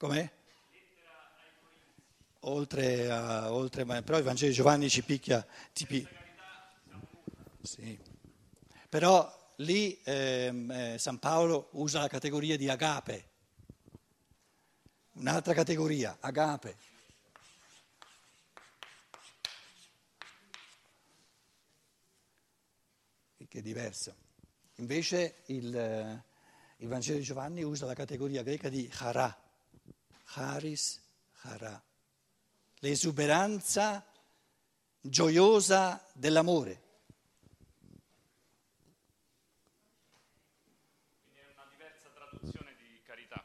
[0.00, 0.30] Com'è?
[2.44, 5.46] Oltre a, oltre, però il Vangelo di Giovanni ci picchia.
[5.74, 6.08] Ti
[7.60, 8.00] sì.
[8.88, 13.28] Però lì ehm, eh, San Paolo usa la categoria di agape,
[15.16, 16.76] un'altra categoria, agape.
[23.46, 24.16] Che è diverso.
[24.76, 26.24] Invece il, eh,
[26.78, 29.49] il Vangelo di Giovanni usa la categoria greca di chara,
[30.32, 31.00] charis,
[31.42, 31.82] chara
[32.80, 34.04] l'esuberanza
[35.00, 36.88] gioiosa dell'amore.
[41.24, 43.44] Quindi è una diversa traduzione di carità.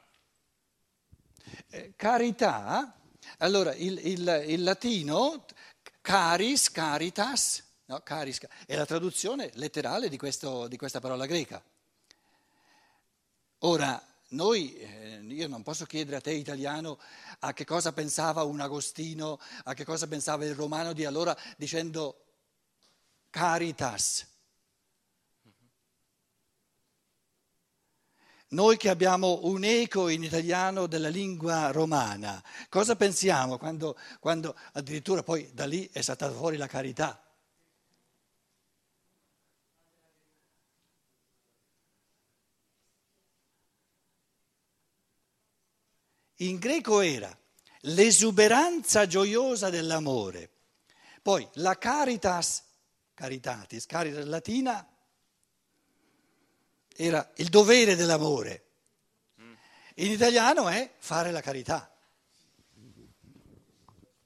[1.70, 2.94] Eh, carità,
[3.38, 5.44] allora il, il, il, latino
[6.00, 11.62] caris, caritas, no, caris, è la traduzione letterale di, questo, di questa parola greca.
[13.60, 16.98] Ora, noi, eh, io non posso chiedere a te italiano
[17.40, 22.24] a che cosa pensava un Agostino, a che cosa pensava il romano di allora dicendo
[23.30, 24.26] caritas.
[28.48, 35.22] Noi che abbiamo un eco in italiano della lingua romana, cosa pensiamo quando, quando addirittura
[35.22, 37.25] poi da lì è saltata fuori la carità?
[46.40, 47.34] In greco era
[47.82, 50.50] l'esuberanza gioiosa dell'amore.
[51.22, 52.62] Poi la caritas,
[53.14, 54.86] caritatis, caritas latina,
[56.94, 58.64] era il dovere dell'amore.
[59.98, 61.90] In italiano è fare la carità.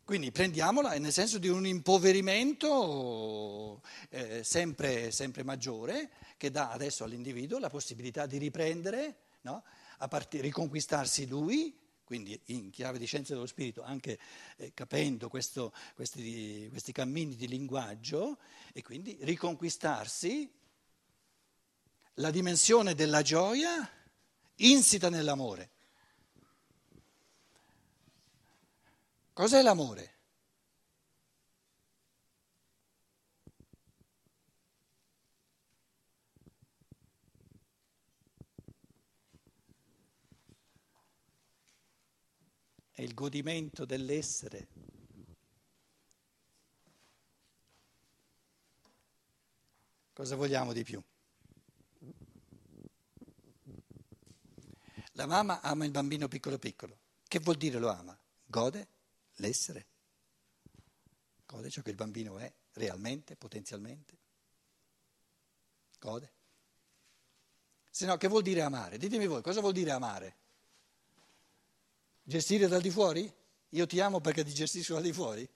[0.04, 7.60] Quindi prendiamola nel senso di un impoverimento eh, sempre, sempre, maggiore che dà adesso all'individuo
[7.60, 9.62] la possibilità di riprendere, no?
[10.08, 11.79] part- riconquistarsi lui
[12.10, 14.18] quindi in chiave di scienza dello spirito, anche
[14.56, 18.38] eh, capendo questo, questi, questi cammini di linguaggio
[18.72, 20.52] e quindi riconquistarsi
[22.14, 23.88] la dimensione della gioia
[24.56, 25.70] insita nell'amore.
[29.32, 30.14] Cos'è l'amore?
[43.00, 44.68] È il godimento dell'essere.
[50.12, 51.02] Cosa vogliamo di più?
[55.12, 56.98] La mamma ama il bambino piccolo piccolo.
[57.26, 58.14] Che vuol dire lo ama?
[58.44, 58.88] Gode
[59.36, 59.86] l'essere.
[61.46, 64.18] Gode ciò che il bambino è realmente, potenzialmente.
[65.98, 66.32] Gode.
[67.88, 68.98] Se no, che vuol dire amare?
[68.98, 70.39] Ditemi voi, cosa vuol dire amare?
[72.30, 73.28] Gestire dal di fuori?
[73.70, 75.48] Io ti amo perché ti gestisco dal di fuori?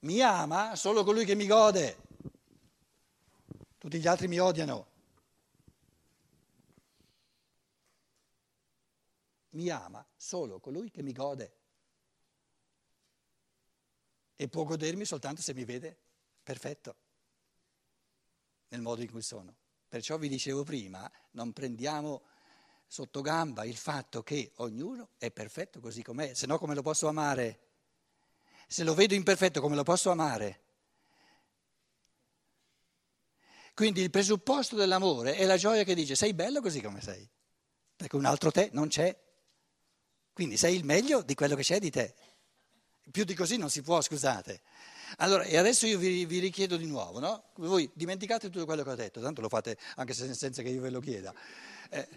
[0.00, 1.96] Mi ama solo colui che mi gode.
[3.78, 4.86] Tutti gli altri mi odiano.
[9.52, 11.56] Mi ama solo colui che mi gode.
[14.36, 15.96] E può godermi soltanto se mi vede
[16.42, 16.96] perfetto
[18.68, 19.56] nel modo in cui sono.
[19.88, 22.34] Perciò vi dicevo prima, non prendiamo
[22.86, 27.08] sotto gamba il fatto che ognuno è perfetto così com'è, se no come lo posso
[27.08, 27.60] amare?
[28.68, 30.60] Se lo vedo imperfetto come lo posso amare?
[33.74, 37.28] Quindi il presupposto dell'amore è la gioia che dice sei bello così come sei,
[37.94, 39.14] perché un altro te non c'è.
[40.32, 42.14] Quindi sei il meglio di quello che c'è di te.
[43.10, 44.62] Più di così non si può, scusate.
[45.18, 47.50] Allora, e adesso io vi, vi richiedo di nuovo, no?
[47.56, 50.90] Voi dimenticate tutto quello che ho detto, tanto lo fate anche senza che io ve
[50.90, 51.32] lo chieda.
[51.90, 52.08] Eh,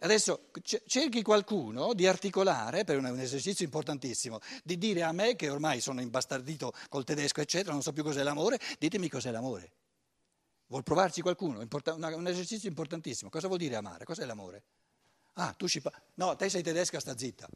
[0.00, 0.50] Adesso
[0.86, 6.00] cerchi qualcuno di articolare, per un esercizio importantissimo, di dire a me che ormai sono
[6.00, 9.72] imbastardito col tedesco, eccetera, non so più cos'è l'amore, ditemi cos'è l'amore.
[10.68, 11.60] Vuol provarci qualcuno?
[11.60, 13.30] Un esercizio importantissimo.
[13.30, 14.04] Cosa vuol dire amare?
[14.04, 14.64] Cos'è l'amore?
[15.34, 16.00] Ah, tu ci parli.
[16.14, 17.48] No, te sei tedesca, sta zitta.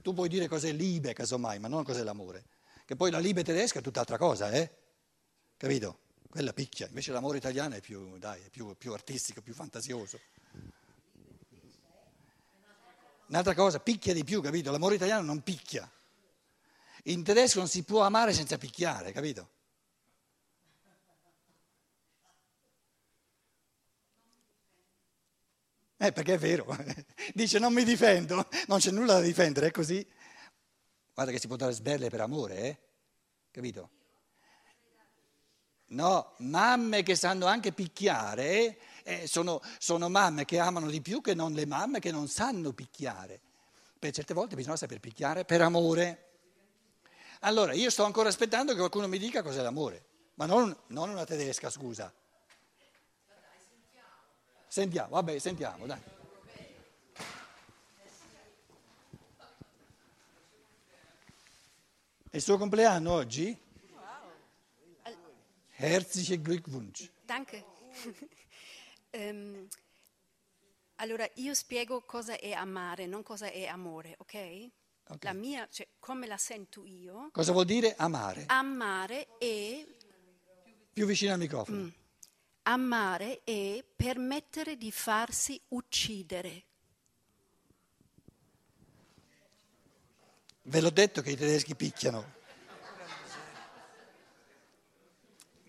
[0.00, 2.46] Tu puoi dire cos'è libe, casomai, ma non cos'è l'amore.
[2.84, 4.70] Che poi la libe tedesca è tutt'altra cosa, eh?
[5.56, 5.98] Capito?
[6.28, 6.86] Quella picchia.
[6.88, 10.18] Invece l'amore italiano è più, dai, è più, più artistico, più fantasioso.
[13.34, 14.70] Un'altra cosa, picchia di più, capito?
[14.70, 15.90] L'amore italiano non picchia.
[17.06, 19.50] In tedesco non si può amare senza picchiare, capito?
[25.96, 26.64] Eh, perché è vero.
[27.34, 30.06] Dice non mi difendo, non c'è nulla da difendere, è così.
[31.12, 32.78] Guarda che si può dare sberle per amore, eh?
[33.50, 33.90] Capito?
[35.86, 41.34] No, mamme che sanno anche picchiare eh, sono, sono mamme che amano di più che
[41.34, 43.38] non le mamme che non sanno picchiare.
[43.98, 46.30] Per certe volte bisogna saper picchiare per amore.
[47.40, 50.04] Allora, io sto ancora aspettando che qualcuno mi dica cos'è l'amore,
[50.34, 52.12] ma non, non una tedesca, scusa.
[54.66, 56.00] Sentiamo, vabbè, sentiamo, dai.
[62.30, 63.56] È il suo compleanno oggi?
[65.76, 67.10] Herzlichen Glückwunsch.
[67.24, 67.64] Danke.
[69.14, 69.66] Um,
[70.96, 74.70] allora, io spiego cosa è amare, non cosa è amore, ok?
[75.06, 75.24] Ok.
[75.24, 78.44] La mia, cioè, come la sento io, Cosa vuol dire amare?
[78.46, 79.84] amare è,
[80.92, 81.78] Più vicino al microfono.
[81.78, 81.88] Mm.
[82.62, 86.64] amare è permettere di farsi uccidere.
[90.62, 92.32] Ve l'ho detto che i tedeschi picchiano.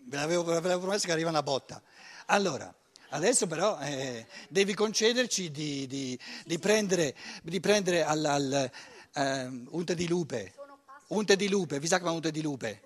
[0.07, 1.81] Ve l'avevo, ve l'avevo promesso che arriva una botta.
[2.27, 2.73] Allora,
[3.15, 8.71] adesso però eh, devi concederci di, di- di prendere, di prendere al, al,
[9.13, 10.53] ehm, unte di lupe.
[11.07, 12.81] Unte di lupe, vi sa come unte di lupe?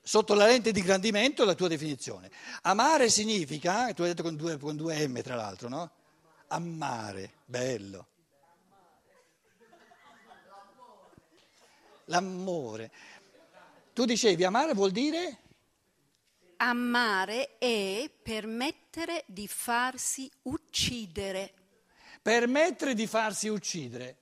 [0.00, 2.30] Sotto la lente di ingrandimento la tua definizione.
[2.62, 5.90] Amare significa, tu hai detto con due, con due M tra l'altro, no?
[6.48, 8.06] Amare, bello.
[12.06, 12.90] L'amore.
[13.92, 15.38] Tu dicevi amare vuol dire?
[16.66, 21.52] Amare è permettere di farsi uccidere.
[22.22, 24.16] Permettere di farsi uccidere.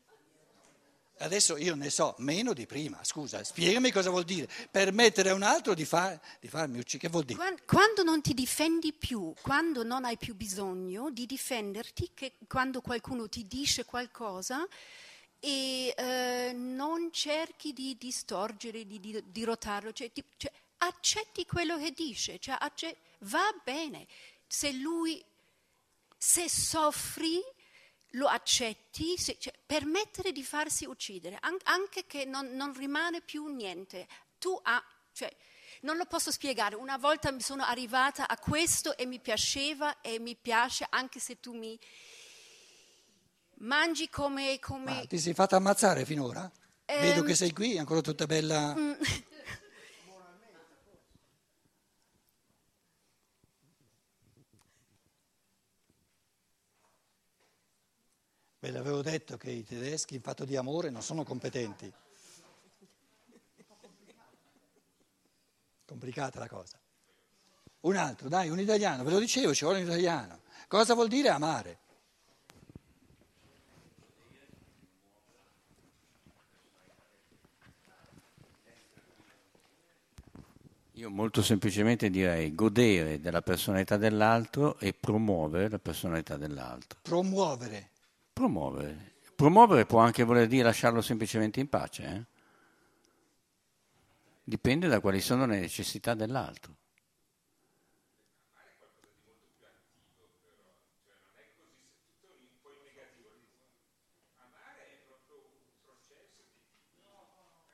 [1.18, 4.48] Adesso io ne so meno di prima, scusa, spiegami cosa vuol dire.
[4.68, 7.38] Permettere a un altro di, fa- di farmi uccidere, che vuol dire?
[7.38, 12.80] Quan- Quando non ti difendi più, quando non hai più bisogno di difenderti, che quando
[12.80, 14.66] qualcuno ti dice qualcosa
[15.38, 20.50] e eh, non cerchi di distorgere, di, di, di rotarlo, cioè, ti- cioè,
[20.86, 24.06] accetti quello che dice, cioè, acce- va bene.
[24.46, 25.24] Se lui,
[26.16, 27.40] se soffri,
[28.16, 33.46] lo accetti, se- cioè, permettere di farsi uccidere, an- anche che non, non rimane più
[33.46, 34.06] niente.
[34.38, 34.82] Tu ha,
[35.12, 35.34] cioè,
[35.82, 36.74] non lo posso spiegare.
[36.76, 41.40] Una volta mi sono arrivata a questo e mi piaceva e mi piace anche se
[41.40, 41.78] tu mi
[43.58, 44.58] mangi come...
[44.60, 46.50] come Ma ti sei fatta ammazzare finora?
[46.84, 48.74] Vedo Ehm, che sei qui, ancora tutta bella.
[58.62, 61.92] Ve l'avevo detto che i tedeschi in fatto di amore non sono competenti.
[65.84, 66.78] Complicata la cosa.
[67.80, 70.42] Un altro, dai, un italiano, ve lo dicevo, ci vuole un italiano.
[70.68, 71.78] Cosa vuol dire amare?
[80.92, 87.00] Io molto semplicemente direi godere della personalità dell'altro e promuovere la personalità dell'altro.
[87.02, 87.91] Promuovere.
[88.42, 89.12] Promuovere.
[89.36, 92.02] Promuovere può anche voler dire lasciarlo semplicemente in pace.
[92.02, 92.24] eh?
[94.42, 96.74] Dipende da quali sono le necessità dell'altro.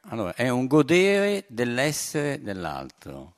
[0.03, 3.37] Allora, è un godere dell'essere dell'altro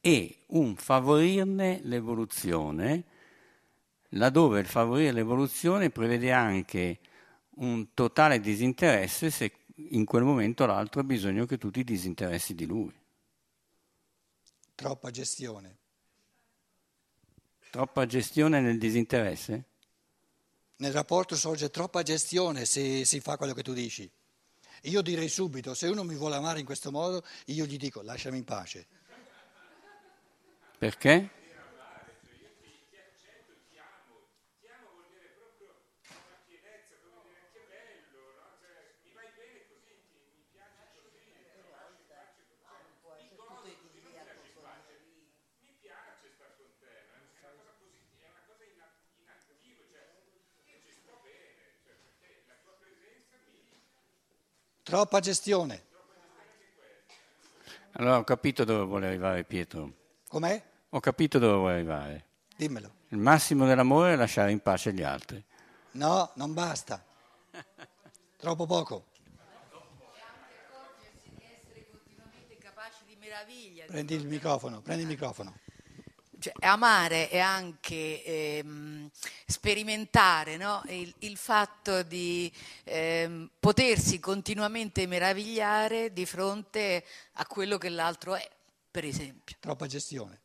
[0.00, 3.04] e un favorirne l'evoluzione,
[4.16, 6.98] laddove il favorire l'evoluzione prevede anche
[7.56, 9.52] un totale disinteresse se
[9.90, 12.94] in quel momento l'altro ha bisogno che tu ti disinteressi di lui.
[14.74, 15.76] Troppa gestione.
[17.70, 19.64] Troppa gestione nel disinteresse?
[20.76, 24.10] Nel rapporto sorge troppa gestione se si fa quello che tu dici.
[24.82, 28.38] Io direi subito, se uno mi vuole amare in questo modo, io gli dico lasciami
[28.38, 28.86] in pace.
[30.78, 31.30] Perché?
[54.86, 55.82] Troppa gestione.
[57.94, 59.92] Allora ho capito dove vuole arrivare Pietro.
[60.28, 60.62] Com'è?
[60.90, 62.26] Ho capito dove vuole arrivare.
[62.56, 62.92] Dimmelo.
[63.08, 65.44] Il massimo dell'amore è lasciare in pace gli altri.
[65.92, 67.04] No, non basta.
[68.36, 69.06] Troppo poco.
[71.24, 73.86] di essere continuamente capaci di meraviglia.
[73.86, 75.52] Prendi il microfono, prendi il microfono.
[76.46, 79.10] Cioè, amare è anche ehm,
[79.46, 80.80] sperimentare no?
[80.86, 82.52] il, il fatto di
[82.84, 88.48] ehm, potersi continuamente meravigliare di fronte a quello che l'altro è.
[88.92, 89.56] per esempio.
[89.58, 90.40] Troppa gestione.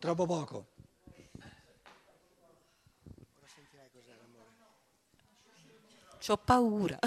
[0.00, 0.66] Troppo poco.
[6.18, 6.98] C'ho paura.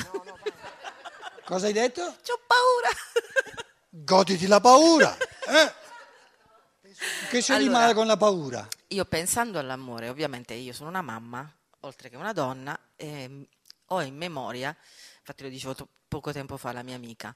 [1.44, 2.02] Cosa hai detto?
[2.24, 2.90] C'ho paura.
[3.96, 5.16] Goditi la paura.
[5.22, 5.74] eh?
[7.30, 7.80] Che c'è di Allora.
[7.80, 8.68] male con la paura?
[8.88, 11.48] Io pensando all'amore, ovviamente io sono una mamma,
[11.82, 13.48] oltre che una donna, e
[13.86, 14.76] ho in memoria,
[15.20, 17.36] infatti lo dicevo to- poco tempo fa alla mia amica,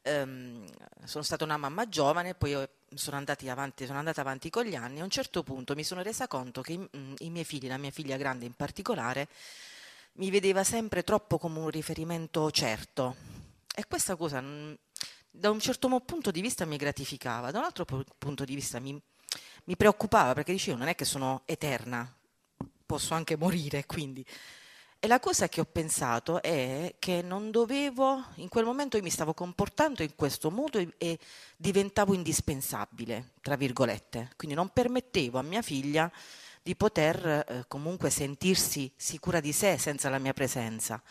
[0.00, 0.64] ehm,
[1.04, 2.56] sono stata una mamma giovane, poi
[2.94, 6.00] sono, avanti, sono andata avanti con gli anni e a un certo punto mi sono
[6.00, 9.28] resa conto che mm, i miei figli, la mia figlia grande in particolare,
[10.12, 13.16] mi vedeva sempre troppo come un riferimento certo
[13.74, 14.72] e questa cosa mm,
[15.30, 18.80] da un certo punto di vista mi gratificava, da un altro pu- punto di vista
[18.80, 19.00] mi,
[19.64, 22.12] mi preoccupava perché dicevo non è che sono eterna,
[22.84, 24.24] posso anche morire, quindi.
[25.02, 29.08] E la cosa che ho pensato è che non dovevo, in quel momento io mi
[29.08, 31.18] stavo comportando in questo modo e, e
[31.56, 36.12] diventavo indispensabile, tra virgolette, quindi non permettevo a mia figlia
[36.62, 41.02] di poter eh, comunque sentirsi sicura di sé senza la mia presenza.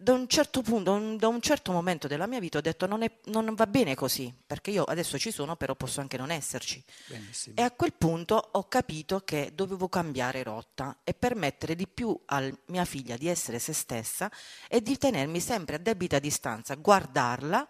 [0.00, 3.02] Da un certo punto, un- da un certo momento della mia vita ho detto non,
[3.02, 6.80] è- non va bene così, perché io adesso ci sono, però posso anche non esserci.
[7.06, 7.56] Benissimo.
[7.58, 12.48] E a quel punto ho capito che dovevo cambiare rotta e permettere di più a
[12.66, 14.30] mia figlia di essere se stessa
[14.68, 17.66] e di tenermi sempre a debita distanza, guardarla,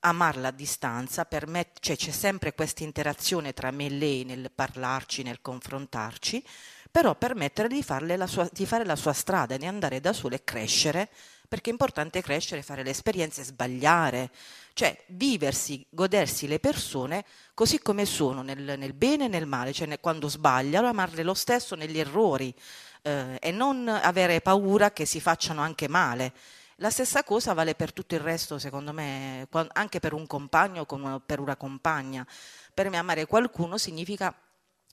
[0.00, 5.22] amarla a distanza, permet- cioè c'è sempre questa interazione tra me e lei nel parlarci,
[5.22, 6.44] nel confrontarci,
[6.90, 7.84] però permettere di,
[8.26, 11.08] sua- di fare la sua strada, di andare da sola e crescere,
[11.52, 14.30] perché è importante crescere, fare le esperienze, sbagliare,
[14.72, 19.86] cioè viversi, godersi le persone così come sono, nel, nel bene e nel male, cioè
[19.86, 22.54] ne- quando sbagliano, amarle lo stesso negli errori
[23.02, 26.32] eh, e non avere paura che si facciano anche male.
[26.76, 31.20] La stessa cosa vale per tutto il resto, secondo me, anche per un compagno o
[31.20, 32.26] per una compagna.
[32.72, 34.34] Per me amare qualcuno significa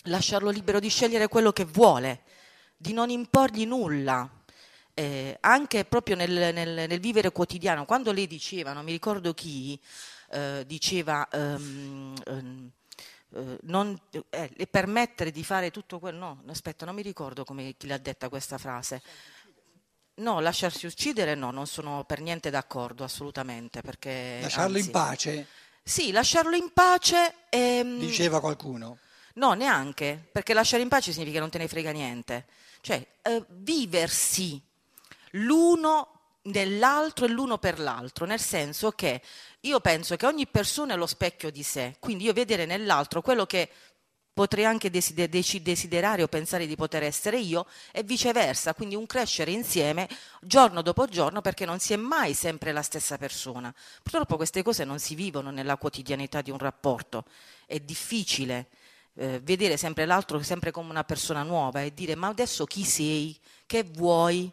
[0.04, 2.24] lasciarlo libero di scegliere quello che vuole,
[2.76, 4.30] di non imporgli nulla.
[5.00, 9.80] Eh, anche proprio nel, nel- nel vivere quotidiano, quando lei diceva, non mi ricordo chi,
[10.32, 12.14] eh, diceva ehm,
[13.34, 13.98] eh, non,
[14.30, 18.28] eh, permettere di fare tutto quello, no, aspetta, non mi ricordo come chi l'ha detta
[18.28, 19.02] questa frase.
[20.16, 24.40] No, lasciarsi uccidere no, non sono per niente d'accordo, assolutamente, perché...
[24.42, 25.48] Lasciarlo in anzi- pace,
[25.82, 28.98] Sì, lasciarlo in pace ehm, diceva qualcuno.
[29.36, 32.48] No, neanche, perché lasciare in pace significa non te ne frega niente.
[32.82, 34.68] Cioè, eh, viversi
[35.32, 39.22] l'uno nell'altro e l'uno per l'altro, nel senso che
[39.62, 43.46] io penso che ogni persona è lo specchio di sé, quindi io vedere nell'altro quello
[43.46, 43.70] che
[44.40, 50.08] potrei anche desiderare o pensare di poter essere io e viceversa, quindi un crescere insieme
[50.40, 53.74] giorno dopo giorno perché non si è mai sempre la stessa persona.
[54.02, 57.26] Purtroppo queste cose non si vivono nella quotidianità di un rapporto,
[57.66, 58.68] è difficile
[59.16, 63.38] eh, vedere sempre l'altro sempre come una persona nuova e dire ma adesso chi sei,
[63.66, 64.50] che vuoi,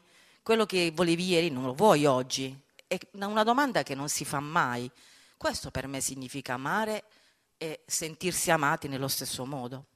[0.47, 2.57] quello che volevi ieri non lo vuoi oggi.
[2.87, 4.89] È una domanda che non si fa mai.
[5.37, 7.03] Questo per me significa amare
[7.57, 9.87] e sentirsi amati nello stesso modo.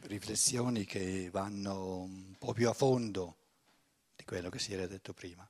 [0.00, 3.36] Riflessioni che vanno un po' più a fondo
[4.16, 5.48] di quello che si era detto prima.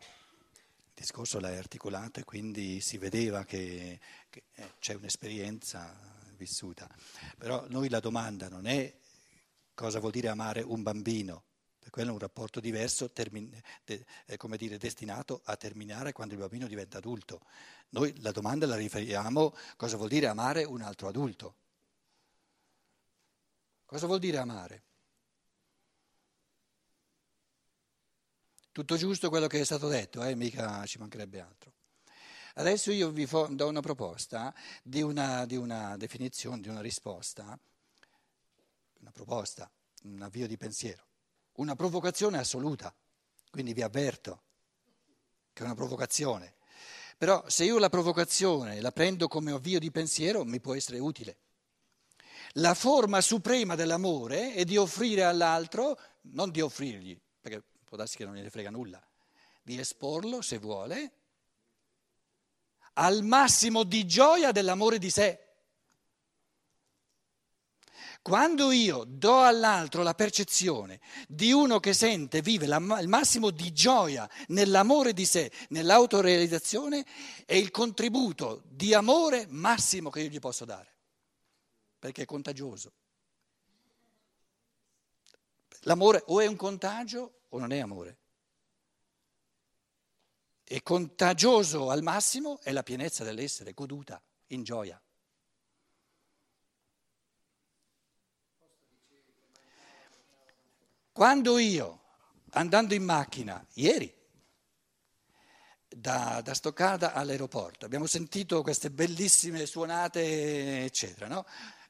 [0.00, 4.00] Il discorso l'hai articolato e quindi si vedeva che,
[4.36, 5.94] che, eh, c'è un'esperienza
[6.36, 6.88] vissuta.
[7.38, 8.94] Però noi la domanda non è
[9.72, 11.44] cosa vuol dire amare un bambino,
[11.78, 16.34] perché quello è un rapporto diverso, termin- de- eh, come dire, destinato a terminare quando
[16.34, 17.40] il bambino diventa adulto.
[17.90, 21.56] Noi la domanda la riferiamo cosa vuol dire amare un altro adulto.
[23.86, 24.82] Cosa vuol dire amare?
[28.72, 30.34] Tutto giusto quello che è stato detto, eh?
[30.34, 31.75] mica ci mancherebbe altro.
[32.58, 37.58] Adesso io vi do una proposta di una, di una definizione, di una risposta,
[39.00, 39.70] una proposta,
[40.04, 41.04] un avvio di pensiero,
[41.56, 42.94] una provocazione assoluta,
[43.50, 44.40] quindi vi avverto
[45.52, 46.54] che è una provocazione.
[47.18, 51.36] Però se io la provocazione la prendo come avvio di pensiero mi può essere utile.
[52.52, 55.98] La forma suprema dell'amore è di offrire all'altro,
[56.32, 59.06] non di offrirgli, perché può darsi che non gliene frega nulla,
[59.62, 61.12] di esporlo, se vuole,
[62.98, 65.40] al massimo di gioia dell'amore di sé.
[68.22, 73.72] Quando io do all'altro la percezione di uno che sente, vive la- il massimo di
[73.72, 77.06] gioia nell'amore di sé, nell'autorealizzazione,
[77.44, 80.92] è il contributo di amore massimo che io gli posso dare,
[82.00, 82.92] perché è contagioso.
[85.82, 88.18] L'amore o è un contagio o non è amore.
[90.68, 95.00] E contagioso al massimo è la pienezza dell'essere, goduta, in gioia.
[101.12, 102.02] Quando io,
[102.50, 104.12] andando in macchina, ieri,
[105.86, 111.46] da, da Stoccarda all'aeroporto, abbiamo sentito queste bellissime suonate, eccetera, no?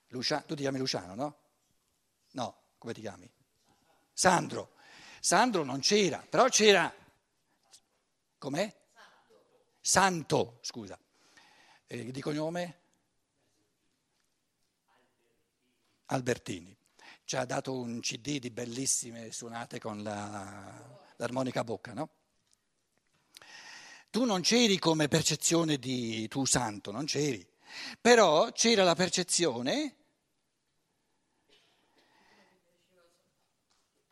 [0.08, 1.38] Lucia, tu ti chiami Luciano, no?
[2.32, 3.28] No, come ti chiami?
[4.12, 4.74] Sandro.
[5.18, 6.92] Sandro non c'era, però c'era...
[8.38, 8.74] Com'è?
[9.80, 10.98] Santo, scusa.
[11.86, 12.80] Eh, di cognome?
[16.06, 16.76] Albertini
[17.26, 20.80] ci ha dato un CD di bellissime suonate con la,
[21.16, 22.10] l'armonica a bocca, no?
[24.10, 27.44] Tu non c'eri come percezione di tu santo, non c'eri,
[28.00, 29.96] però c'era la percezione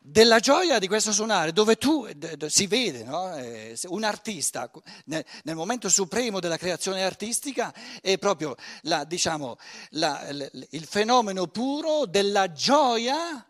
[0.07, 2.07] della gioia di questo suonare, dove tu
[2.45, 3.35] si vede, no?
[3.35, 4.69] Eh, un artista
[5.05, 9.57] nel, momento supremo della creazione artistica è proprio la, diciamo,
[9.91, 13.43] la, il fenomeno puro della gioia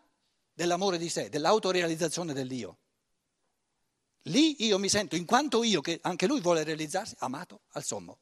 [0.54, 2.78] dell'amore di sé, dell'autorealizzazione dell'io.
[4.22, 8.20] Lì io mi sento, in quanto io, che anche lui vuole realizzarsi, amato al sommo,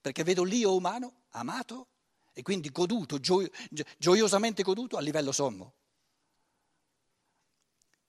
[0.00, 1.88] perché vedo l'io umano amato
[2.32, 3.44] e quindi goduto, gio,
[3.98, 5.74] gioiosamente goduto a livello sommo.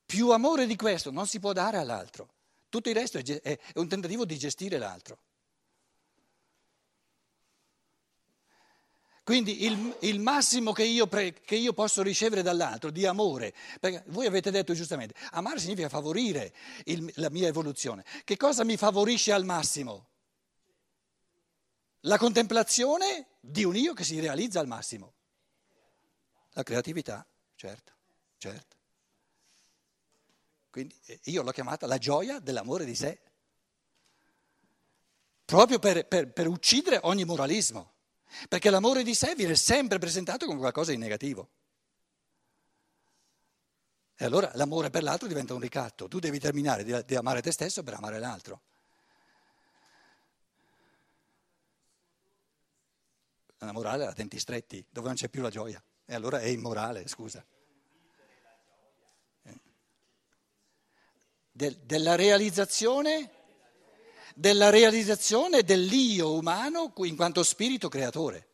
[0.10, 2.30] Più amore di questo non si può dare all'altro.
[2.68, 5.20] Tutto il resto è, è un tentativo di gestire l'altro.
[9.24, 14.04] Quindi il, il massimo che io, pre, che io, posso ricevere dall'altro di amore, perché
[14.08, 18.04] voi avete detto giustamente, amare significa favorire il, la mia evoluzione.
[18.24, 20.08] Che cosa mi favorisce al massimo?
[22.00, 25.14] La contemplazione di un io che si realizza al massimo.
[26.54, 27.24] La creatività,
[27.54, 27.94] certo,
[28.40, 28.79] certo.
[30.70, 33.20] Quindi eh, io l'ho chiamata la gioia dell'amore di sé,
[35.46, 37.94] proprio per, per, per uccidere ogni moralismo,
[38.48, 41.50] perché l'amore di sé viene sempre presentato come qualcosa di negativo.
[44.16, 47.52] E allora l'amore per l'altro diventa un ricatto, tu devi terminare di, di amare te
[47.52, 48.62] stesso per amare l'altro.
[53.60, 57.08] La morale la denti stretti, dove non c'è più la gioia, e allora è immorale,
[57.08, 57.44] scusa.
[61.60, 63.32] Del, della realizzazione
[64.34, 68.48] della realizzazione dell'io umano in quanto spirito creatore.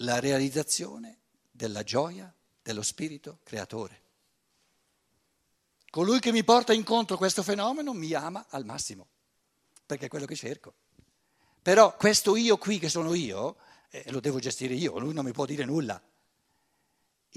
[0.00, 1.20] La realizzazione
[1.50, 4.02] della gioia dello spirito creatore.
[5.88, 9.06] Colui che mi porta incontro questo fenomeno mi ama al massimo,
[9.86, 10.74] perché è quello che cerco.
[11.62, 13.56] Però questo io qui che sono io,
[13.88, 15.98] eh, lo devo gestire io, lui non mi può dire nulla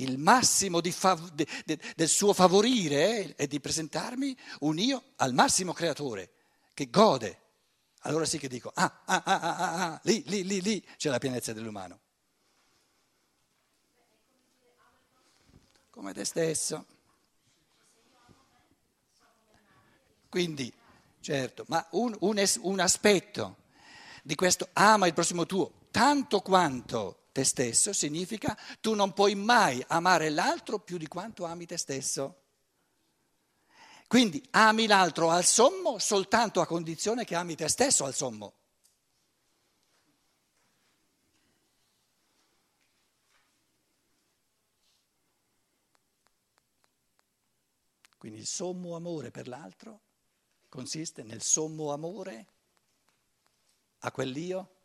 [0.01, 5.73] il massimo fav- de- de- del suo favorire è di presentarmi un io al massimo
[5.73, 6.31] creatore,
[6.73, 7.37] che gode.
[8.03, 11.09] Allora sì che dico, ah, ah, ah, ah, ah, ah lì, lì, lì, lì c'è
[11.09, 11.99] la pienezza dell'umano.
[15.89, 16.85] Come te stesso.
[20.29, 20.71] Quindi,
[21.19, 23.57] certo, ma un, un, es- un aspetto
[24.23, 29.83] di questo ama il prossimo tuo tanto quanto te stesso significa tu non puoi mai
[29.87, 32.43] amare l'altro più di quanto ami te stesso.
[34.07, 38.53] Quindi ami l'altro al sommo soltanto a condizione che ami te stesso al sommo.
[48.17, 50.01] Quindi il sommo amore per l'altro
[50.67, 52.47] consiste nel sommo amore
[53.99, 54.78] a quell'io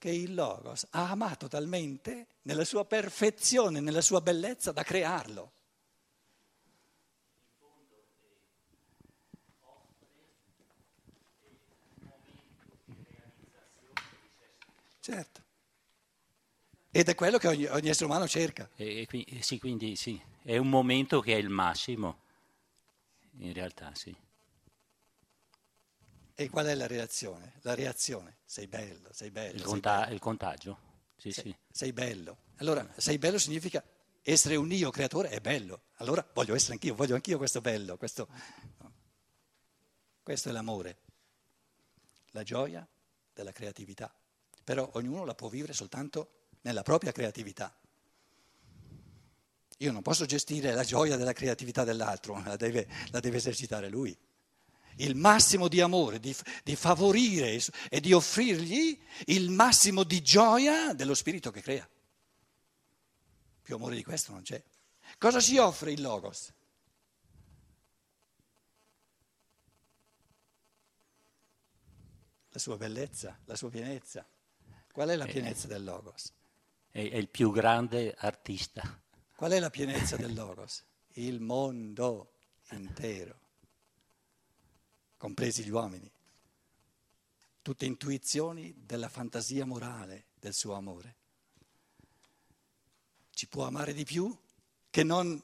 [0.00, 5.52] che il Logos ha amato talmente nella sua perfezione, nella sua bellezza, da crearlo.
[15.00, 15.42] Certo.
[16.90, 18.70] Ed è quello che ogni, ogni essere umano cerca.
[18.76, 22.22] E, e, sì, quindi sì, è un momento che è il massimo,
[23.40, 24.16] in realtà sì.
[26.40, 27.58] E qual è la reazione?
[27.60, 29.56] La reazione, sei bello, sei bello.
[29.56, 30.14] Il, conta- bello.
[30.14, 30.78] il contagio,
[31.18, 31.56] sì, sei, sì.
[31.70, 32.38] Sei bello.
[32.60, 33.84] Allora, sei bello significa
[34.22, 35.82] essere un io creatore è bello.
[35.96, 37.98] Allora voglio essere anch'io, voglio anch'io questo bello.
[37.98, 38.26] Questo,
[38.78, 38.92] no.
[40.22, 40.96] questo è l'amore,
[42.30, 42.88] la gioia
[43.34, 44.10] della creatività.
[44.64, 47.70] Però ognuno la può vivere soltanto nella propria creatività.
[49.76, 54.16] Io non posso gestire la gioia della creatività dell'altro, la deve, la deve esercitare lui
[54.96, 61.14] il massimo di amore, di, di, favorire e di offrirgli il massimo di gioia dello
[61.14, 61.88] spirito che crea.
[63.62, 64.62] Più amore di questo non c'è.
[65.18, 66.52] Cosa ci offre il Logos?
[72.52, 74.26] La sua bellezza, la sua pienezza.
[74.92, 76.32] Qual è la pienezza del Logos?
[76.90, 79.00] È, è il più grande artista.
[79.36, 80.84] Qual è la pienezza del Logos?
[81.14, 82.32] Il mondo
[82.70, 83.38] intero,
[85.20, 86.10] compresi gli uomini.
[87.60, 91.16] Tutte intuizioni della fantasia morale del suo amore.
[93.28, 94.34] Ci può amare di più
[94.88, 95.38] che non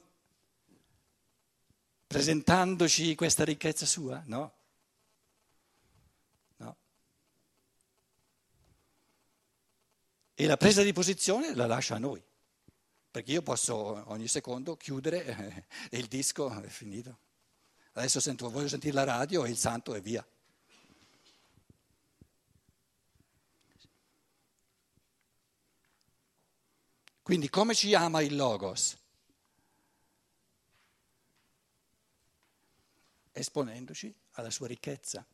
[2.07, 4.23] presentandoci questa ricchezza sua?
[4.25, 4.51] No.
[6.57, 6.77] No.
[10.33, 12.23] E la presa di posizione la lascia a noi,
[13.11, 13.75] perché io posso
[14.09, 17.25] ogni secondo chiudere e il disco è finito.
[17.97, 20.23] Adesso sento, voglio sentire la radio e il santo e via.
[27.23, 28.95] Quindi come ci ama il Logos?
[33.31, 35.25] Esponendoci alla sua ricchezza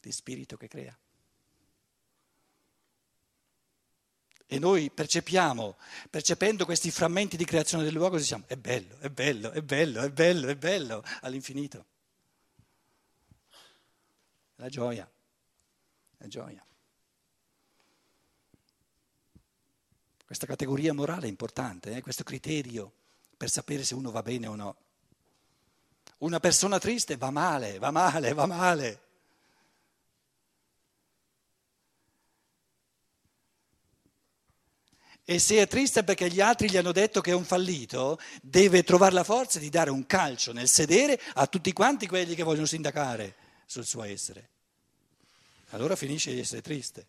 [0.00, 0.98] di spirito che crea.
[4.52, 5.76] E noi percepiamo,
[6.10, 10.10] percependo questi frammenti di creazione del luogo, diciamo, è bello, è bello, è bello, è
[10.10, 11.84] bello, è bello, all'infinito.
[14.56, 15.08] La gioia,
[16.16, 16.66] la gioia.
[20.26, 22.00] Questa categoria morale è importante, eh?
[22.00, 22.92] questo criterio
[23.36, 24.76] per sapere se uno va bene o no.
[26.18, 29.09] Una persona triste va male, va male, va male.
[35.30, 38.82] E se è triste perché gli altri gli hanno detto che è un fallito, deve
[38.82, 42.66] trovare la forza di dare un calcio nel sedere a tutti quanti quelli che vogliono
[42.66, 44.48] sindacare sul suo essere.
[45.68, 47.06] Allora finisce di essere triste.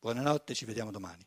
[0.00, 1.26] Buonanotte, ci vediamo domani.